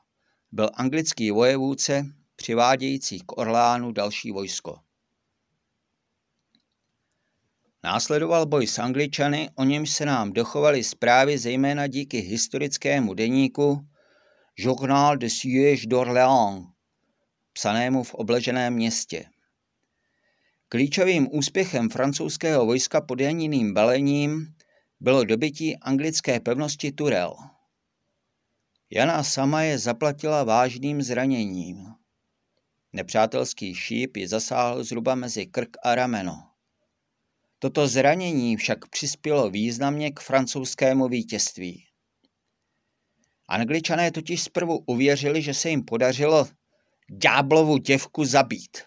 byl 0.51 0.69
anglický 0.73 1.31
vojevůdce 1.31 2.05
přivádějící 2.35 3.19
k 3.19 3.37
Orlánu 3.37 3.91
další 3.91 4.31
vojsko. 4.31 4.79
Následoval 7.83 8.45
boj 8.45 8.67
s 8.67 8.79
Angličany, 8.79 9.49
o 9.55 9.63
němž 9.63 9.89
se 9.89 10.05
nám 10.05 10.33
dochovaly 10.33 10.83
zprávy 10.83 11.37
zejména 11.37 11.87
díky 11.87 12.19
historickému 12.19 13.13
deníku 13.13 13.87
Journal 14.57 15.17
de 15.17 15.29
Siège 15.29 15.87
d'Orléans, 15.87 16.67
psanému 17.53 18.03
v 18.03 18.13
obleženém 18.13 18.73
městě. 18.73 19.25
Klíčovým 20.69 21.27
úspěchem 21.31 21.89
francouzského 21.89 22.65
vojska 22.65 23.01
pod 23.01 23.19
Janiným 23.19 23.73
balením 23.73 24.55
bylo 24.99 25.23
dobytí 25.23 25.77
anglické 25.77 26.39
pevnosti 26.39 26.91
Turel. 26.91 27.35
Jana 28.89 29.23
sama 29.23 29.61
je 29.61 29.79
zaplatila 29.79 30.43
vážným 30.43 31.01
zraněním. 31.01 31.87
Nepřátelský 32.93 33.75
šíp 33.75 34.17
ji 34.17 34.27
zasáhl 34.27 34.83
zhruba 34.83 35.15
mezi 35.15 35.45
krk 35.45 35.77
a 35.83 35.95
rameno. 35.95 36.50
Toto 37.63 37.87
zranění 37.87 38.57
však 38.57 38.87
přispělo 38.89 39.49
významně 39.49 40.11
k 40.11 40.19
francouzskému 40.19 41.07
vítězství. 41.07 41.85
Angličané 43.47 44.11
totiž 44.11 44.43
zprvu 44.43 44.83
uvěřili, 44.87 45.41
že 45.41 45.53
se 45.53 45.69
jim 45.69 45.85
podařilo 45.85 46.47
ďáblovu 47.09 47.77
děvku 47.77 48.25
zabít. 48.25 48.77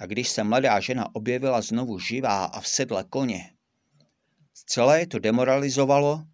A 0.00 0.06
když 0.06 0.28
se 0.28 0.44
mladá 0.44 0.80
žena 0.80 1.14
objevila 1.14 1.60
znovu 1.60 1.98
živá 1.98 2.44
a 2.44 2.60
v 2.60 2.68
sedle 2.68 3.04
koně, 3.10 3.52
zcela 4.54 4.96
je 4.96 5.06
to 5.06 5.18
demoralizovalo 5.18 6.24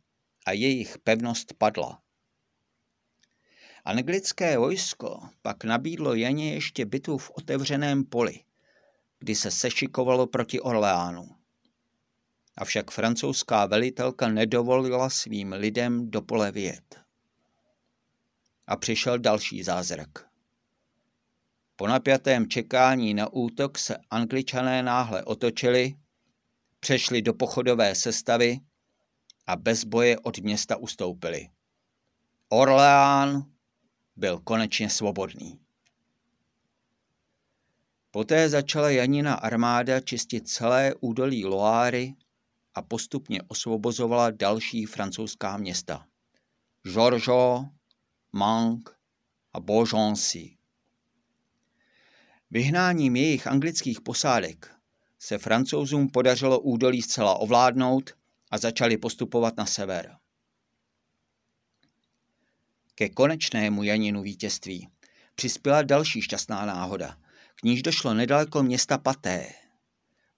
a 0.47 0.53
jejich 0.53 0.99
pevnost 0.99 1.55
padla. 1.59 2.03
Anglické 3.85 4.59
vojsko 4.59 5.29
pak 5.43 5.65
nabídlo 5.65 6.15
Janě 6.15 6.55
ještě 6.55 6.87
bitvu 6.87 7.19
v 7.19 7.31
otevřeném 7.31 8.05
poli– 8.05 8.41
kdy 9.23 9.35
se 9.35 9.51
sešikovalo 9.51 10.27
proti 10.27 10.61
Orleánu. 10.61 11.29
Avšak 12.59 12.91
francouzská 12.91 13.67
velitelka 13.67 14.29
nedovolila 14.29 15.11
svým 15.11 15.53
lidem 15.53 16.11
do 16.11 16.23
pole 16.23 16.53
vyjet. 16.53 17.01
A 18.67 18.77
přišel 18.77 19.19
další 19.19 19.63
zázrak. 19.63 20.09
Po 21.77 21.87
napjatém 21.87 22.49
čekání 22.49 23.15
na 23.15 23.33
útok 23.33 23.79
se 23.79 23.97
angličané 24.11 24.83
náhle 24.83 25.25
otočili, 25.25 25.95
přešli 26.81 27.23
do 27.23 27.35
pochodové 27.35 27.95
sestavy 27.95 28.61
a 29.47 29.57
bez 29.57 29.85
boje 29.85 30.19
od 30.19 30.39
města 30.39 30.77
ustoupili. 30.77 31.49
Orleán 32.49 33.43
byl 34.17 34.39
konečně 34.39 34.91
svobodný. 34.91 35.59
Poté 38.13 38.49
začala 38.49 38.91
Janina 38.91 39.35
armáda 39.35 40.01
čistit 40.01 40.49
celé 40.49 40.95
údolí 41.01 41.45
Loáry 41.45 42.15
a 42.75 42.83
postupně 42.83 43.43
osvobozovala 43.49 44.31
další 44.31 44.87
francouzská 44.87 45.57
města. 45.57 46.07
Georges, 46.83 47.65
Manque 48.33 48.95
a 49.53 49.61
Beaugency. 49.61 50.57
Vyhnáním 52.51 53.17
jejich 53.17 53.47
anglických 53.47 54.01
posádek 54.01 54.75
se 55.19 55.39
francouzům 55.39 56.09
podařilo 56.09 56.61
údolí 56.61 57.03
zcela 57.03 57.35
ovládnout 57.35 58.11
a 58.51 58.59
začali 58.59 58.97
postupovat 58.99 59.57
na 59.57 59.67
sever. 59.67 60.17
Ke 62.95 63.09
konečnému 63.09 63.83
Janinu 63.83 64.23
vítězství 64.23 64.89
přispěla 65.35 65.83
další 65.83 66.23
šťastná 66.23 66.67
náhoda– 66.67 67.19
níž 67.65 67.83
došlo 67.83 68.15
nedaleko 68.15 68.63
města 68.63 68.99
Paté. 68.99 69.47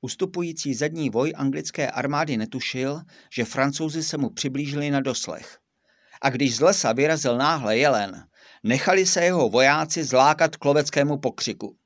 Ustupující 0.00 0.74
zadní 0.74 1.10
voj 1.10 1.32
anglické 1.36 1.90
armády 1.90 2.36
netušil, 2.36 3.00
že 3.32 3.44
francouzi 3.44 4.02
se 4.02 4.16
mu 4.16 4.30
přiblížili 4.30 4.90
na 4.90 5.00
doslech. 5.00 5.58
A 6.22 6.30
když 6.30 6.56
z 6.56 6.60
lesa 6.60 6.92
vyrazil 6.92 7.38
náhle 7.38 7.78
jelen, 7.78 8.28
nechali 8.62 9.06
se 9.06 9.24
jeho 9.24 9.48
vojáci 9.48 10.04
zlákat 10.04 10.56
k 10.56 10.64
loveckému 10.64 11.18
pokřiku. 11.18 11.76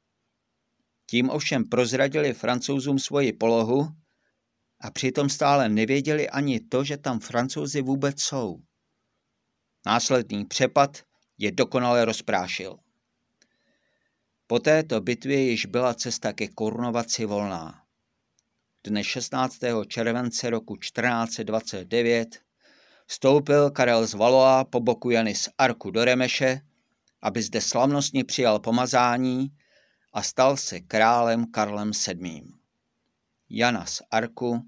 Tím 1.07 1.31
ovšem 1.31 1.64
prozradili 1.64 2.33
francouzům 2.33 2.98
svoji 2.98 3.33
polohu 3.33 3.88
a 4.81 4.90
přitom 4.90 5.29
stále 5.29 5.68
nevěděli 5.68 6.31
ani 6.31 6.61
to, 6.61 6.85
že 6.85 6.96
tam 6.96 7.20
francouzi 7.20 7.83
vůbec 7.83 8.20
jsou. 8.22 8.59
Následný 9.87 10.44
přepad 10.44 10.98
je 11.38 11.53
dokonale 11.53 12.05
rozprášil. 12.05 12.77
Po 14.50 14.58
této 14.58 15.00
bitvě 15.00 15.40
již 15.40 15.66
byla 15.66 15.94
cesta 15.94 16.32
ke 16.32 16.48
korunovaci 16.48 17.24
volná. 17.24 17.82
Dne 18.84 19.04
16. 19.04 19.58
července 19.88 20.50
roku 20.50 20.76
1429 20.76 22.38
vstoupil 23.06 23.70
Karel 23.70 24.06
z 24.06 24.14
Valois 24.14 24.66
po 24.70 24.80
boku 24.80 25.11
Jany 25.11 25.34
z 25.34 25.48
Arku 25.58 25.90
do 25.90 26.04
Remeše, 26.04 26.61
aby 27.22 27.42
zde 27.42 27.61
slavnostně 27.61 28.24
přijal 28.24 28.58
pomazání 28.58 29.48
a 30.12 30.22
stal 30.22 30.56
se 30.56 30.80
králem 30.80 31.46
Karlem 31.50 31.90
VII. 32.06 32.42
Jana 33.50 33.87
z 33.87 34.02
Arku 34.11 34.62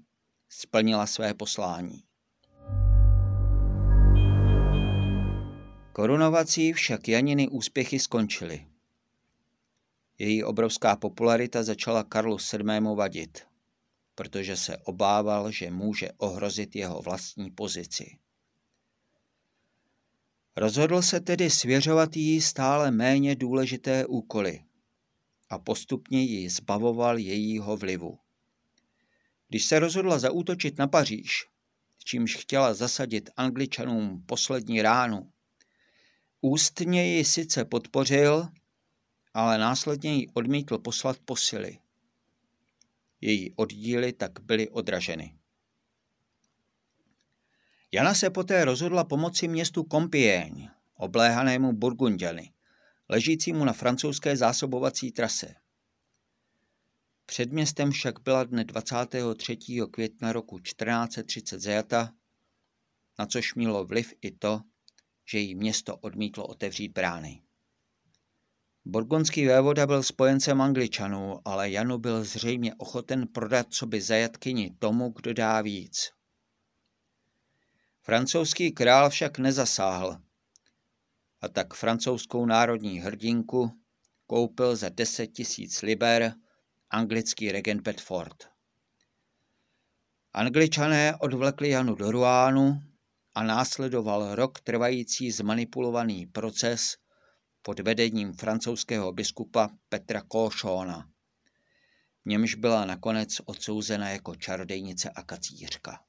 splnila 0.49 1.07
své 1.07 1.33
poslání. 1.33 2.03
Korunovací 5.93 6.73
však 6.73 7.07
Janiny 7.07 7.47
úspěchy 7.47 7.99
skončily. 7.99 8.70
Její 10.21 10.43
obrovská 10.43 10.95
popularita 10.95 11.63
začala 11.63 12.03
Karlu 12.03 12.37
VII. 12.53 12.79
vadit, 12.95 13.41
protože 14.15 14.57
se 14.57 14.77
obával, 14.77 15.51
že 15.51 15.71
může 15.71 16.11
ohrozit 16.17 16.75
jeho 16.75 17.01
vlastní 17.01 17.51
pozici. 17.51 18.17
Rozhodl 20.55 21.01
se 21.01 21.19
tedy 21.19 21.49
svěřovat 21.49 22.15
jí 22.15 22.41
stále 22.41 22.91
méně 22.91 23.35
důležité 23.35 24.05
úkoly 24.05 24.63
a 25.49 25.59
postupně 25.59 26.23
ji 26.23 26.49
zbavoval 26.49 27.17
jejího 27.17 27.77
vlivu. 27.77 28.19
Když 29.47 29.65
se 29.65 29.79
rozhodla 29.79 30.19
zaútočit 30.19 30.77
na 30.77 30.87
Paříž, 30.87 31.47
čímž 32.03 32.35
chtěla 32.35 32.73
zasadit 32.73 33.29
angličanům 33.37 34.23
poslední 34.25 34.81
ránu, 34.81 35.31
ústně 36.41 37.15
ji 37.15 37.25
sice 37.25 37.65
podpořil, 37.65 38.47
ale 39.33 39.57
následně 39.57 40.13
ji 40.15 40.27
odmítl 40.33 40.77
poslat 40.77 41.17
posily. 41.25 41.79
Její 43.21 43.53
oddíly 43.55 44.13
tak 44.13 44.39
byly 44.39 44.69
odraženy. 44.69 45.37
Jana 47.91 48.13
se 48.13 48.29
poté 48.29 48.65
rozhodla 48.65 49.03
pomoci 49.03 49.47
městu 49.47 49.83
Compiègne, 49.83 50.71
obléhanému 50.95 51.73
Burgundiany, 51.73 52.53
ležícímu 53.09 53.65
na 53.65 53.73
francouzské 53.73 54.37
zásobovací 54.37 55.11
trase. 55.11 55.55
Před 57.25 57.51
městem 57.51 57.91
však 57.91 58.19
byla 58.19 58.43
dne 58.43 58.63
23. 58.63 59.57
května 59.91 60.31
roku 60.31 60.59
1430 60.59 61.59
zajata, 61.59 62.13
na 63.19 63.25
což 63.25 63.55
mělo 63.55 63.85
vliv 63.85 64.13
i 64.21 64.31
to, 64.31 64.61
že 65.25 65.39
jí 65.39 65.55
město 65.55 65.97
odmítlo 65.97 66.47
otevřít 66.47 66.91
brány. 66.91 67.41
Burgundský 68.85 69.45
vévoda 69.45 69.87
byl 69.87 70.03
spojencem 70.03 70.61
Angličanů, 70.61 71.39
ale 71.45 71.69
Janu 71.69 71.97
byl 71.97 72.23
zřejmě 72.23 72.75
ochoten 72.75 73.27
prodat 73.27 73.67
co 73.69 73.85
by 73.85 74.01
zajatkyni 74.01 74.75
tomu, 74.79 75.09
kdo 75.09 75.33
dá 75.33 75.61
víc. 75.61 76.11
Francouzský 78.01 78.71
král 78.71 79.09
však 79.09 79.37
nezasáhl 79.37 80.17
a 81.41 81.47
tak 81.47 81.73
francouzskou 81.73 82.45
národní 82.45 82.99
hrdinku 82.99 83.71
koupil 84.27 84.75
za 84.75 84.89
10 84.89 85.27
tisíc 85.27 85.81
liber 85.81 86.33
anglický 86.89 87.51
regent 87.51 87.81
Bedford. 87.81 88.49
Angličané 90.33 91.15
odvlekli 91.17 91.69
Janu 91.69 91.95
do 91.95 92.11
Ruánu 92.11 92.81
a 93.35 93.43
následoval 93.43 94.35
rok 94.35 94.59
trvající 94.59 95.31
zmanipulovaný 95.31 96.25
proces 96.25 97.00
pod 97.61 97.79
vedením 97.79 98.33
francouzského 98.33 99.11
biskupa 99.11 99.69
Petra 99.89 100.21
Košona. 100.21 101.09
V 102.25 102.29
němž 102.29 102.55
byla 102.55 102.85
nakonec 102.85 103.41
odsouzena 103.45 104.09
jako 104.09 104.35
čarodejnice 104.35 105.09
a 105.09 105.23
kacířka. 105.23 106.03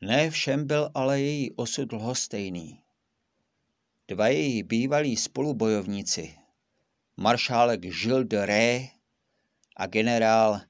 Ne 0.00 0.30
všem 0.30 0.66
byl 0.66 0.90
ale 0.94 1.20
její 1.20 1.50
osud 1.50 1.92
lhostejný. 1.92 2.82
Dva 4.08 4.28
její 4.28 4.62
bývalí 4.62 5.16
spolubojovníci, 5.16 6.34
maršálek 7.16 7.80
Gilles 7.80 8.28
de 8.28 8.46
Ré 8.46 8.88
a 9.76 9.86
generál 9.86 10.60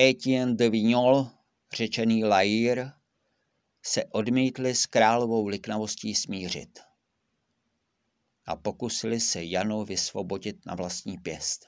Etienne 0.00 0.54
de 0.54 0.70
Vignol, 0.70 1.30
řečený 1.72 2.24
Lair, 2.24 2.90
se 3.82 4.04
odmítli 4.04 4.74
s 4.74 4.86
královou 4.86 5.46
liknavostí 5.46 6.14
smířit 6.14 6.89
a 8.50 8.56
pokusili 8.56 9.20
se 9.20 9.44
Janu 9.44 9.84
vysvobodit 9.84 10.66
na 10.66 10.74
vlastní 10.74 11.18
pěst. 11.18 11.66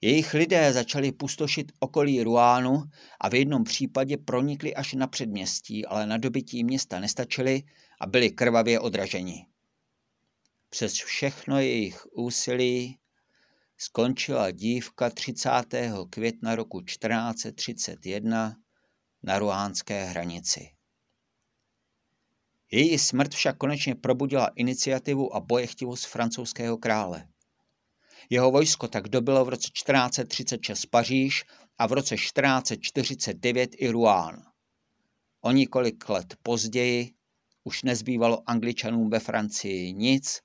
Jejich 0.00 0.34
lidé 0.34 0.72
začali 0.72 1.12
pustošit 1.12 1.72
okolí 1.78 2.22
Ruánu 2.22 2.82
a 3.20 3.28
v 3.28 3.34
jednom 3.34 3.64
případě 3.64 4.16
pronikli 4.16 4.74
až 4.74 4.92
na 4.92 5.06
předměstí, 5.06 5.86
ale 5.86 6.06
na 6.06 6.18
dobytí 6.18 6.64
města 6.64 7.00
nestačili 7.00 7.62
a 8.00 8.06
byli 8.06 8.30
krvavě 8.30 8.80
odraženi. 8.80 9.46
Přes 10.70 10.92
všechno 10.92 11.60
jejich 11.60 12.06
úsilí 12.12 12.98
skončila 13.78 14.50
dívka 14.50 15.10
30. 15.10 15.50
května 16.10 16.54
roku 16.54 16.80
1431 16.80 18.56
na 19.22 19.38
ruánské 19.38 20.04
hranici. 20.04 20.73
Její 22.70 22.98
smrt 22.98 23.34
však 23.34 23.56
konečně 23.56 23.94
probudila 23.94 24.50
iniciativu 24.54 25.36
a 25.36 25.40
bojechtivost 25.40 26.06
francouzského 26.06 26.78
krále. 26.78 27.28
Jeho 28.30 28.50
vojsko 28.50 28.88
tak 28.88 29.08
dobilo 29.08 29.44
v 29.44 29.48
roce 29.48 29.68
1436 29.72 30.86
Paříž 30.86 31.44
a 31.78 31.86
v 31.86 31.92
roce 31.92 32.14
1449 32.16 33.70
i 33.78 33.88
Rouen. 33.88 34.42
O 35.40 35.50
několik 35.50 36.08
let 36.08 36.36
později 36.42 37.10
už 37.64 37.82
nezbývalo 37.82 38.50
angličanům 38.50 39.10
ve 39.10 39.20
Francii 39.20 39.92
nic 39.92 40.40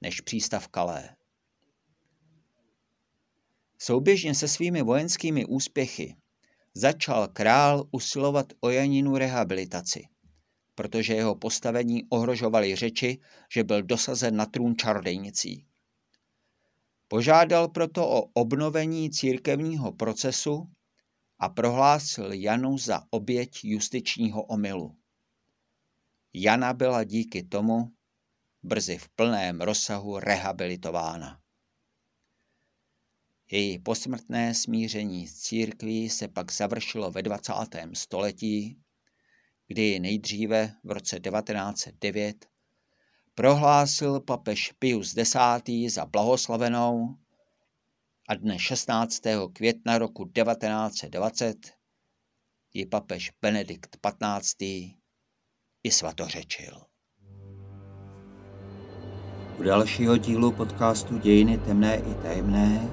než 0.00 0.20
přístav 0.20 0.68
Calais. 0.74 1.10
Souběžně 3.78 4.34
se 4.34 4.48
svými 4.48 4.82
vojenskými 4.82 5.46
úspěchy 5.46 6.16
začal 6.74 7.28
král 7.28 7.84
usilovat 7.90 8.52
o 8.60 8.70
Janinu 8.70 9.16
rehabilitaci, 9.16 10.04
protože 10.78 11.14
jeho 11.14 11.34
postavení 11.34 12.04
ohrožovaly 12.08 12.76
řeči, 12.76 13.18
že 13.52 13.64
byl 13.64 13.82
dosazen 13.82 14.36
na 14.36 14.46
trůn 14.46 14.76
čarodejnicí. 14.76 15.66
Požádal 17.08 17.68
proto 17.68 18.08
o 18.08 18.22
obnovení 18.22 19.10
církevního 19.10 19.92
procesu 19.92 20.70
a 21.38 21.48
prohlásil 21.48 22.32
Janu 22.32 22.78
za 22.78 23.02
oběť 23.10 23.60
justičního 23.64 24.42
omylu. 24.42 24.96
Jana 26.34 26.72
byla 26.72 27.04
díky 27.04 27.42
tomu 27.42 27.92
brzy 28.62 28.98
v 28.98 29.08
plném 29.08 29.60
rozsahu 29.60 30.18
rehabilitována. 30.18 31.40
Její 33.50 33.78
posmrtné 33.78 34.54
smíření 34.54 35.26
s 35.26 35.40
církví 35.40 36.10
se 36.10 36.28
pak 36.28 36.52
završilo 36.52 37.10
ve 37.10 37.22
20. 37.22 37.52
století, 37.94 38.78
kdy 39.68 39.98
nejdříve 39.98 40.72
v 40.84 40.90
roce 40.90 41.20
1909 41.20 42.46
prohlásil 43.34 44.20
papež 44.20 44.72
Pius 44.78 45.16
X. 45.16 45.94
za 45.94 46.06
blahoslavenou 46.06 47.16
a 48.28 48.34
dne 48.34 48.58
16. 48.58 49.22
května 49.52 49.98
roku 49.98 50.24
1920 50.24 51.56
ji 52.74 52.86
papež 52.86 53.32
Benedikt 53.42 53.96
XV. 53.96 54.60
i 55.82 55.90
svatořečil. 55.90 56.82
U 59.58 59.62
dalšího 59.62 60.16
dílu 60.16 60.52
podcastu 60.52 61.18
Dějiny 61.18 61.58
temné 61.58 61.96
i 61.96 62.14
tajemné 62.14 62.90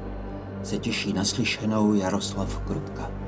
se 0.64 0.78
těší 0.78 1.14
naslyšenou 1.14 1.94
Jaroslav 1.94 2.66
Krupka. 2.68 3.25